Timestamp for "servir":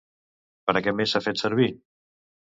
1.45-1.69